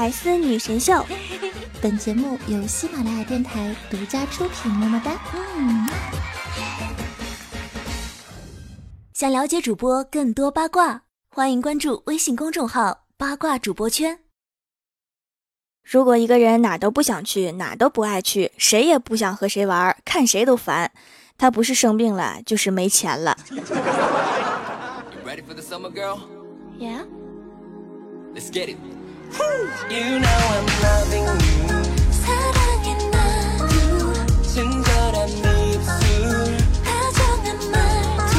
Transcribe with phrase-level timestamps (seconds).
[0.00, 1.04] 百思女神秀，
[1.82, 4.70] 本节目由喜马拉雅电台独家出品。
[4.70, 5.20] 么么哒！
[5.56, 5.88] 嗯。
[9.12, 14.20] 想了解主播更多八卦，欢迎关注微信公众号“八卦主播圈”。
[15.82, 20.92] 如果一个人哪都不想去，哪都不爱去，谁也不想和谁玩，看谁都烦，
[21.36, 23.36] 他不是生病了，就是没钱了。
[26.78, 27.04] Yeah.
[28.32, 28.76] Let's get it.
[29.89, 31.69] You know I'm loving you.
[32.09, 33.63] 사랑해 나도
[34.41, 38.33] 친절한 입술 다정한 말투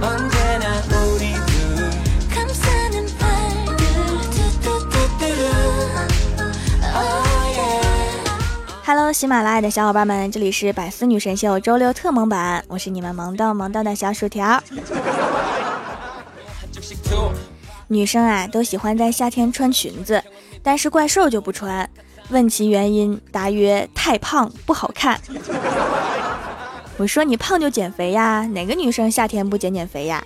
[0.00, 0.64] 언제나
[1.12, 1.90] 우리 둘
[2.32, 3.82] 감싸는 팔들
[4.30, 5.42] 뚜뚜뚜뚜루
[6.94, 7.82] Oh yeah.
[8.84, 14.62] Hello，喜马拉雅的小伙伴们，这里是百思女神秀周六特萌版，我是你们萌到萌到的小薯条。
[17.93, 20.23] 女生啊，都喜欢在夏天穿裙子，
[20.63, 21.87] 但是怪兽就不穿。
[22.29, 25.19] 问其原因，答曰：太胖不好看。
[26.97, 30.23] 我说你胖就减肥呀，哪个女生夏天不减减肥呀？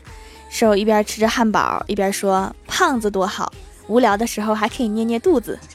[0.49, 3.51] 兽一边吃着汉堡，一边说：胖子多好，
[3.87, 5.59] 无聊的时候还可以捏捏肚子。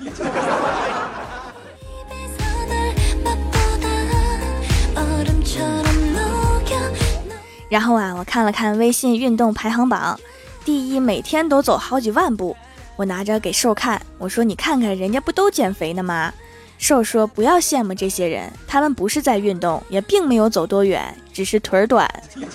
[7.68, 10.18] 然后啊，我看了看微信运动排行榜。
[10.64, 12.56] 第一，每天都走好几万步。
[12.94, 16.32] 我拿着给瘦看，我说：“你看看人家不都减肥呢吗？”
[16.78, 22.08] 瘦说：“不要羡慕这些人，他们不是在运动，也并没有走多远，只是腿儿短。”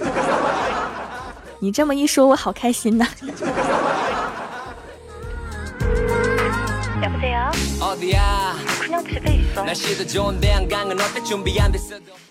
[1.59, 3.07] 你这么一说，我好开心呐！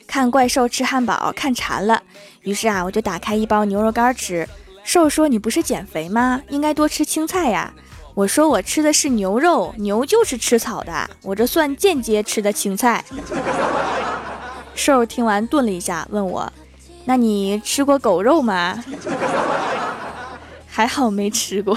[0.07, 2.03] 看怪兽吃汉堡看馋了，
[2.43, 4.49] 于是啊，我就打开一包牛肉干吃。
[4.87, 6.41] 瘦说：“你不是减肥吗？
[6.49, 7.75] 应该多吃青菜呀。”
[8.15, 13.05] 我说：“我吃的是牛肉，牛就是吃草的，我这算间接吃的青菜。”
[14.77, 16.51] 瘦听完顿了一下，问我
[17.05, 18.81] ：“那你吃过狗肉吗？”
[20.71, 21.77] 还好没吃过。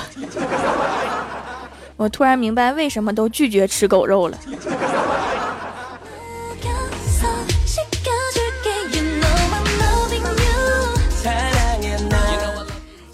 [1.97, 4.38] 我突然明白为什么都拒绝吃狗肉了。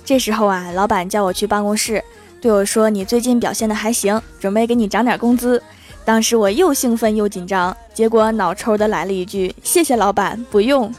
[0.05, 2.01] 这时候啊，老板叫我去办公室，
[2.39, 5.61] 对我说：“你最近表现的还行，准备给你涨点工资。”
[6.05, 10.93] 当时我又兴奋又紧张，结果脑抽的来了一句：“谢谢老板，不用。”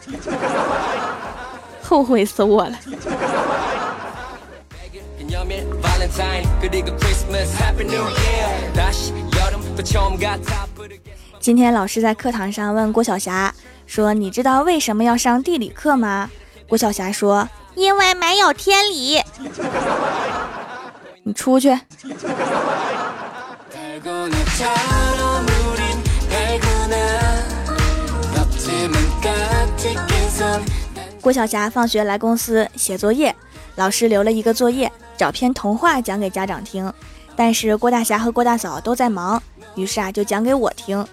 [1.81, 2.77] 后悔死我了。
[11.39, 13.55] 今天老师在课堂上问郭晓霞
[13.87, 16.29] 说：“你知道为什么要上地理课吗？”
[16.69, 17.49] 郭晓霞说。
[17.77, 19.23] 因为没有天理，
[21.23, 21.79] 你出去。
[31.21, 33.35] 郭晓霞放学来公司写作业，
[33.75, 36.91] 老师留了一个作业，找篇童话讲给家长听。
[37.37, 39.43] 但是郭大侠和郭大嫂都在忙，
[39.75, 41.07] 于是啊就讲给我听。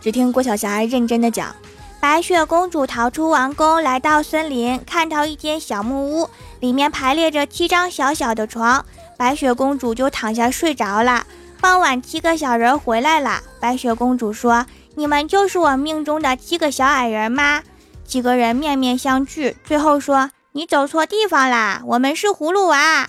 [0.00, 1.54] 只听郭晓霞认真的讲。
[2.00, 8.84] 白雪公主逃出王宫，来到森林，看到一间小木屋，里面排列着七张小小的床，
[9.16, 11.26] 白雪公主就躺下睡着了。
[11.60, 14.64] 傍晚，七个小人回来了，白雪公主说
[14.94, 17.62] ：“你们就是我命中的七个小矮人吗？”
[18.06, 23.08] 几个人面面相觑，最后说：“你走错地方啦，我们是葫芦娃。”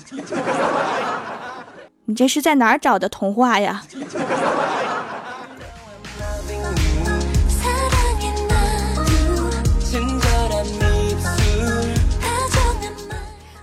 [2.06, 3.84] 你这是在哪儿找的童话呀？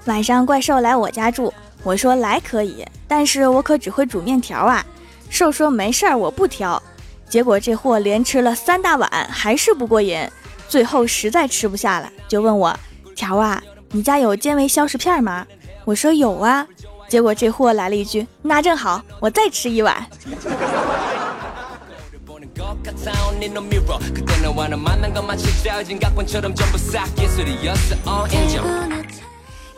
[0.06, 1.52] 晚上怪兽来我家住，
[1.82, 4.84] 我说来可以，但是我可只会煮面条啊。
[5.28, 6.80] 兽说没事儿，我不挑。
[7.28, 10.20] 结果这货连吃了三大碗，还是不过瘾，
[10.68, 12.78] 最后实在吃不下了，就问我
[13.16, 15.44] 条啊，你家有健胃消食片吗？
[15.84, 16.66] 我说有啊。
[17.08, 20.06] 结果这货来了一句，那正好，我再吃一碗。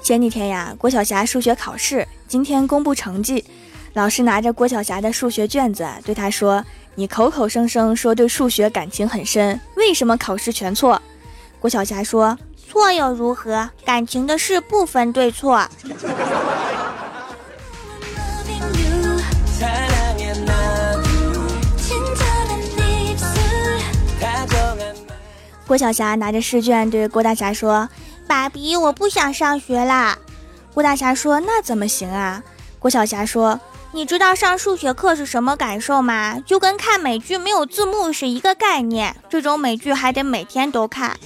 [0.08, 3.44] 前几天呀，郭晓霞数学考试，今天公布成绩，
[3.92, 6.64] 老师拿着郭晓霞的数学卷子对她说
[6.96, 11.02] ：“你口口声声说对数学感情很深，为什么考试全错？”
[11.60, 13.68] 郭晓霞说：“错又如何？
[13.84, 15.68] 感情的事不分对错。”
[25.66, 27.86] 郭晓霞拿着试卷对郭大侠说。
[28.28, 30.18] 爸比，我不想上学啦。
[30.74, 32.42] 郭大侠说：“那怎么行啊？”
[32.78, 33.58] 郭晓霞说
[33.90, 36.38] ：“你知道上数学课是什么感受吗？
[36.46, 39.16] 就跟看美剧没有字幕是一个概念。
[39.28, 41.18] 这种美剧还得每天都看。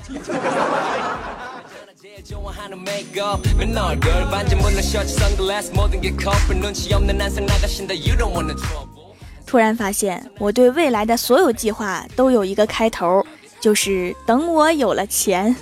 [9.45, 13.27] 突然发现，我对未来的所有计划都有一个开头，
[13.61, 15.55] 就是等我有了钱。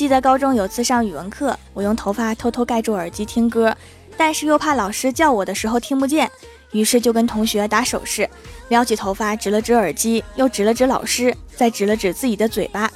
[0.00, 3.76] 记得高中有次上语文课，我用头发偷偷盖住耳机听歌，
[4.16, 6.30] 但是又怕老师叫我的时候听不见，
[6.72, 8.26] 于是就跟同学打手势，
[8.70, 12.90] 撩起头发指了指耳机，又指了指老师，再指了指自己的嘴巴。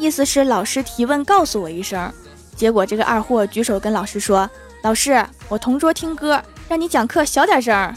[0.00, 2.12] 意思是老师提问告诉我一声，
[2.56, 4.50] 结果这个二货举手跟老师说
[4.82, 7.94] ：“老师，我同桌听歌，让你讲课小点声。”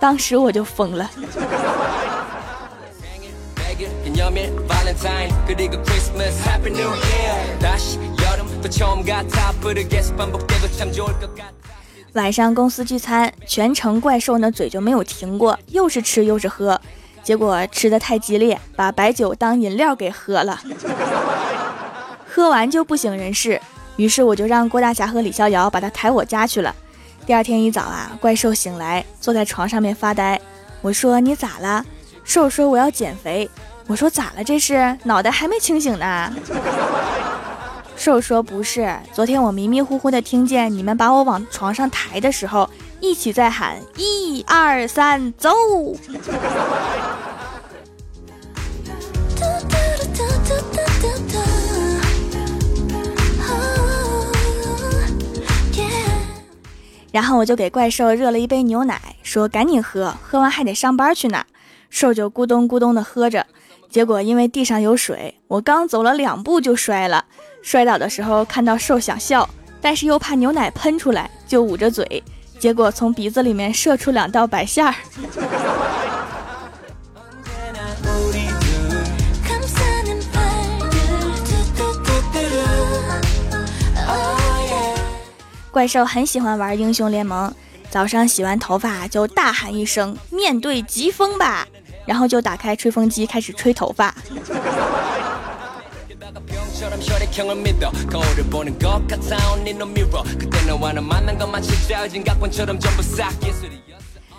[0.00, 1.08] 当时我就疯了。
[12.14, 16.80] 晚上公司聚餐，全程怪兽那嘴就没有停过，又是吃又是喝。
[17.22, 20.58] 结果吃的太激烈，把白酒当饮料给喝了，
[22.32, 23.60] 喝完就不省人事。
[23.96, 26.74] 于是我就让郭大侠和李逍遥把他抬我家去了。
[27.26, 30.40] 第二天一早啊，怪兽醒来，坐在床上面发呆。
[30.80, 31.84] 我说你咋了？
[32.24, 33.48] 兽说我要减肥。
[33.88, 34.42] 我说咋了？
[34.42, 36.32] 这是脑袋还没清醒呢。
[37.96, 42.68] 兽说不是，昨天我迷迷糊糊的听见你们把我往床上抬的时候。
[42.98, 45.50] 一起在喊一二三走。
[57.12, 61.44] 然后我就给怪兽热了一杯牛奶，说赶紧喝，喝完还得上班去呢。
[61.90, 63.46] 兽就咕咚咕咚的喝着，
[63.96, 67.24] 结果因为地上有水，我刚走了两步就摔了。
[67.62, 69.48] 摔倒的时候看到兽想笑，
[69.80, 72.22] 但是又怕牛奶喷出来，就捂着嘴。
[72.58, 74.92] 结果从鼻子里面射出两道白线儿。
[85.72, 87.50] 怪兽很喜欢玩英雄联盟，
[87.88, 91.66] 早上洗完头发就大喊一声“面对疾风吧”，
[92.06, 94.14] 然后就打开吹风机开始吹头发。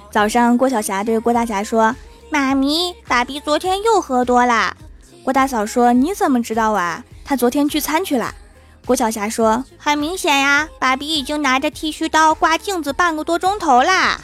[0.10, 1.96] 早上，郭晓霞对郭大侠说
[2.32, 4.76] ：“妈咪，爸比昨天又喝多了。”
[5.24, 7.04] 郭大嫂说：“你怎么知道啊？
[7.26, 8.34] 他昨天聚餐去了。”
[8.88, 14.22] 郭晓霞说：“很明显呀，爸比已经拿着剃须刀刮镜子半个多钟头啦。”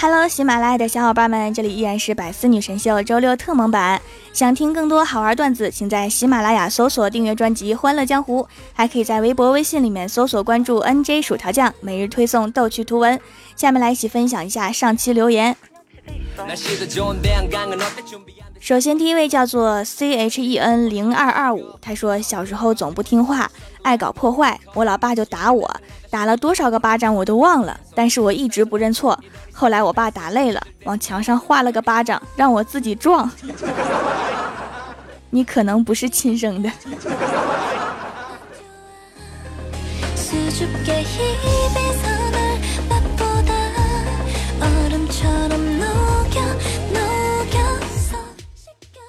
[0.00, 4.00] Hello，喜马拉雅的小伙伴们，这里依然是百思女神秀周六特蒙版。
[4.32, 8.42] 想听更多好玩段子，请在喜马拉雅搜索订阅专辑《欢乐江湖》，
[8.72, 13.20] 还可以在微博、微信里面搜索关注 NJ 薯条酱，每日推送逗趣图文。
[13.56, 15.54] 下面来一起分享一下上期留言。
[18.60, 23.50] 首先，第一位叫做 C H E N 零二二五，他说小时候总不听话，
[23.82, 25.74] 爱搞破坏，我老爸就打我，
[26.10, 29.18] 打了多少个巴掌我都忘了，但是我一直不认错。
[29.52, 33.30] 后来我爸打累了，往墙上画了个巴掌，让我自己撞。
[35.30, 36.70] 你可能不是亲生的。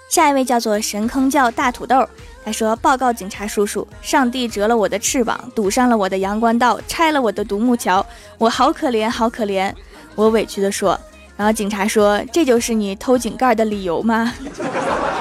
[0.10, 2.08] 下一位叫做神坑叫大土豆，
[2.44, 8.04] 他说：“报告警察叔叔，上帝折了我的翅膀，堵上了我的阳关道，拆了我的独木桥，
[8.40, 9.72] 我好可怜，好可怜。”
[10.16, 11.00] 我委屈的说。
[11.38, 14.34] 然后警察说：“这就是你偷井盖的理由吗？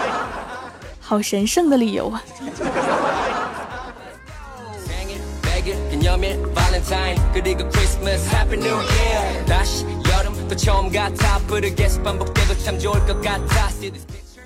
[0.99, 2.21] 好神圣的理由啊！”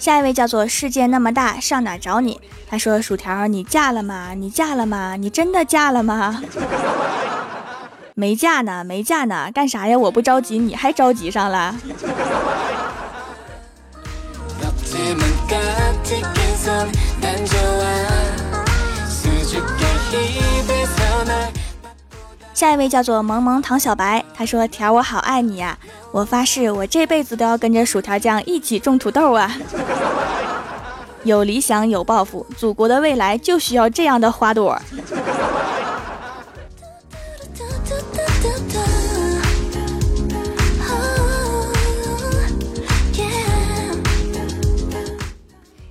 [0.02, 2.40] 下一位叫做世界那么大，上哪找你？
[2.68, 4.35] 他说：“薯条，你嫁了吗？
[4.35, 5.14] 你嫁了吗？
[5.14, 6.42] 你真的嫁了吗？”
[8.14, 9.97] 没嫁呢，没嫁呢，干啥呀？
[9.97, 11.76] 我不着急，你还着急上了？
[22.54, 25.76] 下一位叫做萌萌糖小白，他说：“条，我好爱你呀。”
[26.12, 29.50] 我发誓，我这辈子都要跟着薯条酱一起种土豆啊！
[31.25, 34.80] 有理想，有抱负，祖国的未来就需要这样的花朵。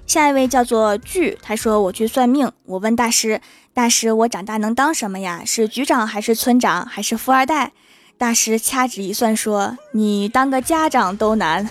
[0.06, 3.39] 下一位叫做巨，他说我去算命，我问大师，
[3.74, 5.44] 大师我长大能当什么呀？
[5.46, 7.72] 是局长还是村长还是富二代？
[8.18, 11.68] 大师掐指一算说，你当个家长都难。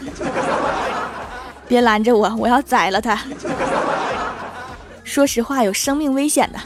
[1.69, 3.21] 别拦着我，我要宰了他。
[5.05, 6.59] 说实话，有生命危险的。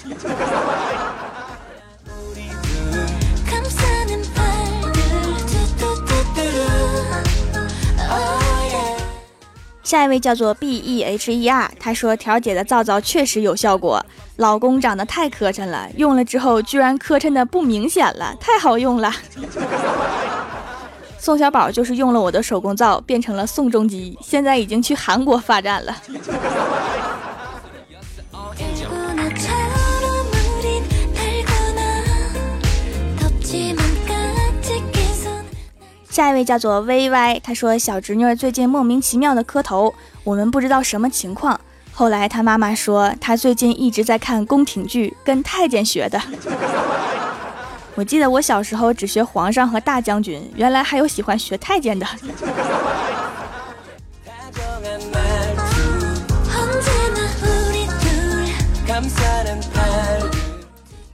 [9.84, 14.04] 下一位叫做 B E H E R，他说调解的皂皂确实有效果，
[14.36, 19.12] 老公长得太磕碜了，用了之后居然磕碜的不明显了，太好用了。
[21.20, 25.94] 宋小宝就是用了我的手工皂，变成了宋仲基，现在已经去韩国发展了。
[36.14, 39.92] 下一位叫做 VY，他说小侄女最近莫名其妙的磕头，
[40.22, 41.58] 我们不知道什么情况。
[41.92, 46.22] 后来他妈妈说，他最近一直在看宫廷剧，跟太监学的。
[47.96, 52.06] 我记得我小时候只学皇上和大将军，原来还有喜欢学太监的。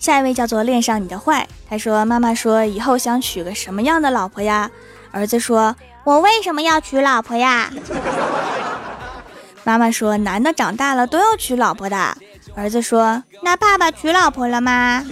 [0.01, 4.69] 下一位叫做恋上你的坏，他说妈妈说以后想娶个什么样的老婆呀？
[5.13, 7.71] 儿子说：“我为什么要娶老婆呀？”
[9.63, 12.17] 妈妈说：“男的长大了都要娶老婆的。”
[12.57, 15.05] 儿子说：“那爸爸娶老婆了吗？”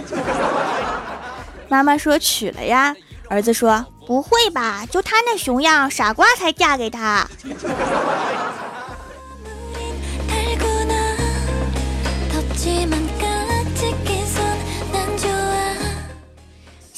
[1.68, 2.97] 妈妈说：“娶了呀。”
[3.28, 4.87] 儿子说：“不会吧？
[4.90, 7.28] 就他那熊样，傻瓜才嫁给他。”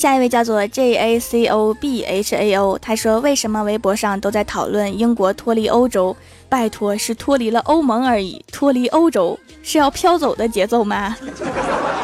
[0.00, 6.16] 下一位叫做 J A C O B H A O，他说：“为什么微博上都在讨论英国脱离欧洲？
[6.48, 11.14] 拜托，是脱离了欧盟而已，脱离欧洲是要飘走的节奏吗？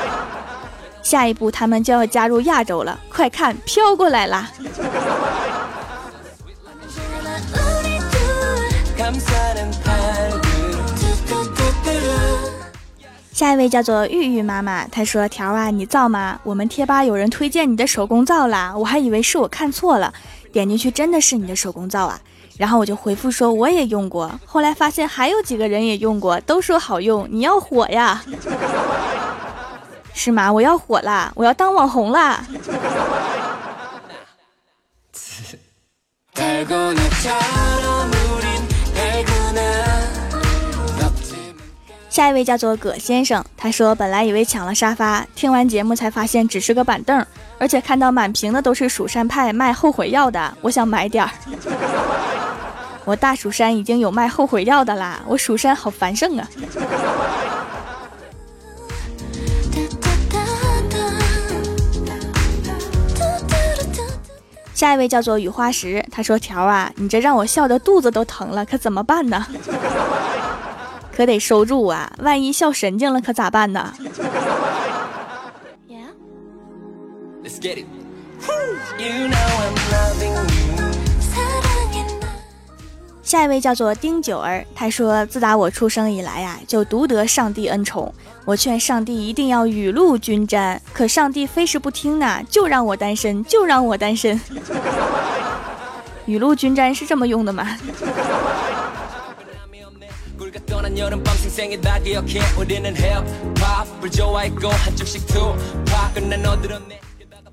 [1.02, 4.50] 下一步他们就要加入亚洲了，快看，飘过来啦！”
[13.36, 16.40] 下一位叫做玉玉妈妈，她说：“条啊，你造吗？
[16.42, 20.10] 我们贴吧有人推荐你的手工皂啦，我还以为是我看错了，
[20.50, 22.18] 点进去真的是你的手工皂啊。
[22.56, 27.28] 然后我就回复说我也用过，后来发现还有几个人也用过，都说好用。
[27.30, 28.24] 你要火呀？
[30.14, 30.50] 是吗？
[30.50, 32.42] 我要火啦，我要当网红啦！”
[42.16, 47.22] 下一位叫做葛先生，他说本来以为抢了沙发，听完节目才发现只是个板凳，
[47.58, 51.30] 而且看到满屏的都是蜀山派卖后悔药的，我想买点儿。
[53.04, 56.48] 我大蜀山已经有卖后悔药的啦，我蜀山好繁盛啊。
[64.72, 69.46] 下一位叫做雨花石，他说条啊，你这让我笑的肚子都疼了，可怎么办呢？
[71.16, 72.12] 可得收住啊！
[72.18, 73.94] 万一笑神经了，可咋办呢？
[83.22, 88.12] 下一位叫做丁九儿，他说：“自打我出生以来呀，就独得上帝恩宠。
[88.44, 94.38] 我劝上帝一定要雨露均沾，可上帝非是不听呢，就让我单身，就让我单身。
[96.26, 97.66] 雨露均沾是这么用的吗？”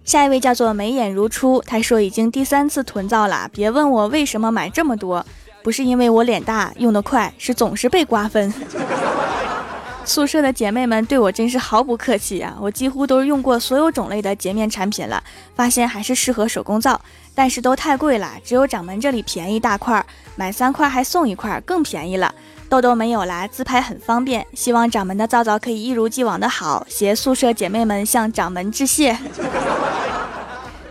[0.03, 5.25] 下一位叫做眉眼如初，他说已经第三次囤皂了，别问我为什么买这么多，
[5.63, 8.53] 不是因为我脸大用得快，是总是被瓜分。
[10.05, 12.57] 宿舍的姐妹们对我真是毫不客气啊！
[12.59, 15.23] 我几乎都用过所有种类的洁面产品了，
[15.55, 16.99] 发现还是适合手工皂，
[17.33, 20.05] 但是都太贵了，只有掌门这里便宜大块，
[20.35, 22.35] 买三块还送一块，更便宜了。
[22.69, 24.45] 痘痘没有啦，自拍很方便。
[24.53, 29.17] 希望掌门的皂皂可以一如既往的好，携宿舍姐妹们向掌门致谢。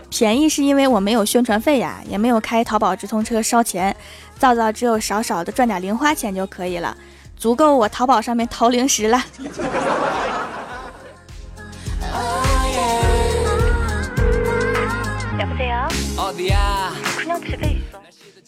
[0.09, 3.93] 便宜是因为我没有宣传费呀，也没有开淘宝直通车烧钱，
[4.37, 6.95] 皂皂只有少少的赚点零花钱就可以了，
[7.35, 9.21] 足够我淘宝上面淘零食了。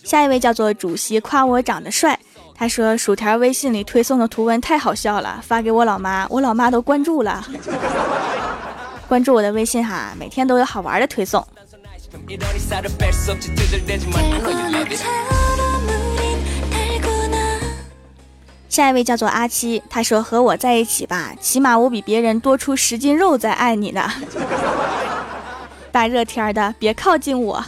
[0.03, 2.17] 下一位叫做主席夸我长得帅。
[2.58, 7.46] 他说：“薯条微信里推送的图文太好笑了，发给我老妈，我老妈都关注了。
[9.10, 11.46] 关注我的微信哈，每天都有好玩的推送。”
[18.70, 24.10] 下一位叫做阿七，他说和我在一起吧，起码我比别人多出十斤肉在爱你呢。
[25.92, 27.64] 大热天的，别靠近我。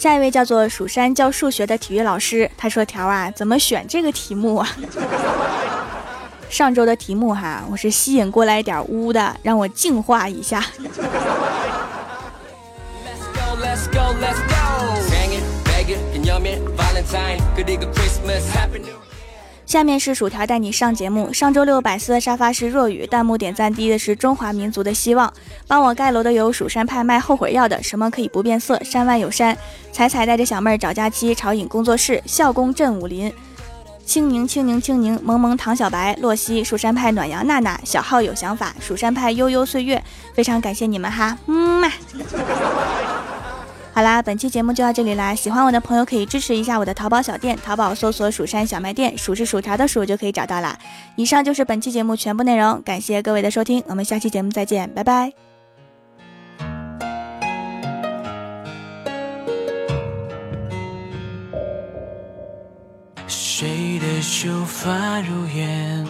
[0.00, 4.66] 下一位叫做蜀山教数学的体育老师，他说：“条啊，怎么选这个题目啊？
[6.48, 10.64] 上周的题目哈，我是吸引过来点污的，让我净化一下。”
[19.70, 21.32] 下面是薯条带你上节目。
[21.32, 25.32] 上周六百思的沙发是若雨，弹幕点赞低的是中华民族的希望。
[25.68, 28.82] 帮我盖楼的有蜀山派卖后悔药的，什么可以不变色？
[28.82, 29.56] 山外有山，
[29.92, 31.32] 彩彩带着小妹儿找假期。
[31.32, 33.32] 朝影工作室，校工镇武林，
[34.04, 40.02] 青柠青柠青柠，萌萌唐小白，洛西，蜀山派暖阳娜娜，小号有想法，蜀山派悠悠岁月，
[40.34, 41.92] 非常感谢你们哈，嗯嘛。
[44.00, 45.34] 好啦，本期节目就到这里啦！
[45.34, 50.74] 喜欢我的朋友可以支持一下我的淘宝小店，淘宝搜索“蜀山小卖店”，数是薯条的数就可以找到啦。
[51.16, 55.30] 以上就是本期节目全部内容，感谢各位的收听，我们下期节目再见，拜拜。
[63.26, 66.06] 谁的秀发如烟，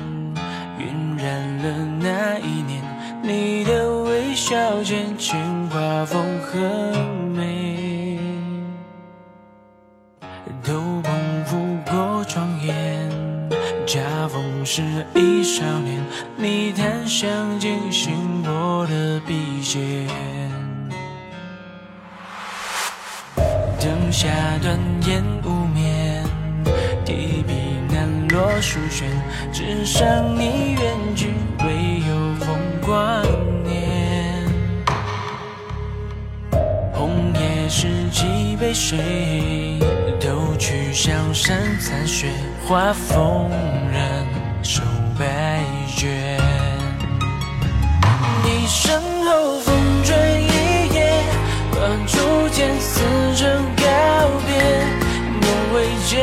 [0.78, 2.80] 晕染了那一年，
[3.24, 3.79] 你的
[4.30, 5.36] 微笑渐渐
[5.70, 6.60] 画风很
[7.34, 8.20] 美。
[14.72, 14.82] 是
[15.16, 16.00] 一少年，
[16.36, 18.12] 你檀香惊醒
[18.44, 20.06] 我的笔尖。
[23.80, 24.28] 灯下
[24.62, 26.24] 断烟无眠，
[27.04, 27.52] 提笔
[27.92, 29.10] 难落书卷，
[29.52, 30.06] 纸上
[30.38, 30.59] 你
[38.20, 38.98] 几杯水，
[40.20, 42.28] 偷去香山残雪，
[42.68, 43.48] 画风
[43.90, 44.26] 人。
[44.62, 44.82] 手
[45.18, 45.62] 白
[45.96, 46.38] 卷，
[48.44, 51.10] 你身后风吹一夜，
[51.70, 53.00] 把初见撕
[53.36, 53.82] 成告
[54.46, 54.52] 别，
[55.40, 56.22] 梦未见，